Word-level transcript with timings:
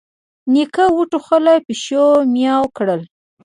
نيکه 0.53 0.85
وټوخل، 0.97 1.45
پيشو 1.65 2.05
ميو 2.33 2.63
کړل. 2.77 3.01